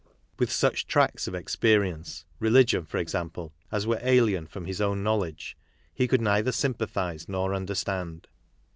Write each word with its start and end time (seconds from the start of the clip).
With 0.39 0.51
such 0.51 0.87
tracts 0.87 1.27
of 1.27 1.35
experience— 1.35 2.25
religion 2.49 2.85
for 2.85 2.97
example— 2.97 3.53
as 3.71 3.85
were 3.85 3.99
alien 4.01 4.47
from 4.47 4.65
his 4.65 4.81
own 4.81 5.03
knowledge 5.03 5.55
he 5.93 6.07
could 6.07 6.21
neither 6.21 6.51
sympathize, 6.51 7.29
nor 7.29 7.53
understand. 7.53 8.27